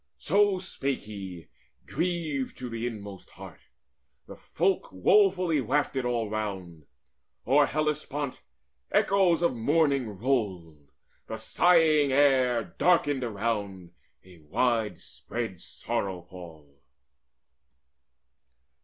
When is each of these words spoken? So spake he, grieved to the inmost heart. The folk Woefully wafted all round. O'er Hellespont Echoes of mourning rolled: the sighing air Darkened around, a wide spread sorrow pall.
So 0.17 0.57
spake 0.57 1.01
he, 1.01 1.47
grieved 1.85 2.57
to 2.57 2.69
the 2.71 2.87
inmost 2.87 3.29
heart. 3.29 3.59
The 4.25 4.35
folk 4.35 4.91
Woefully 4.91 5.61
wafted 5.61 6.05
all 6.05 6.27
round. 6.27 6.87
O'er 7.45 7.67
Hellespont 7.67 8.41
Echoes 8.91 9.43
of 9.43 9.55
mourning 9.55 10.17
rolled: 10.17 10.89
the 11.27 11.37
sighing 11.37 12.11
air 12.11 12.63
Darkened 12.79 13.23
around, 13.23 13.91
a 14.25 14.39
wide 14.39 14.99
spread 14.99 15.61
sorrow 15.61 16.21
pall. 16.21 16.81